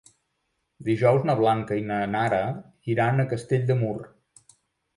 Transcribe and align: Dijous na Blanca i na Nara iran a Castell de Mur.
Dijous 0.87 1.27
na 1.31 1.35
Blanca 1.41 1.77
i 1.81 1.85
na 1.91 1.99
Nara 2.15 2.41
iran 2.95 3.21
a 3.21 3.29
Castell 3.35 3.71
de 3.71 3.79
Mur. 3.85 3.97